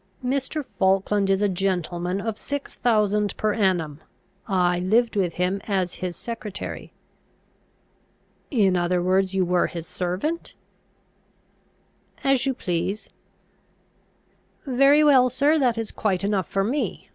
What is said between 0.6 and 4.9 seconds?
Falkland is a gentleman of six thousand per annum. I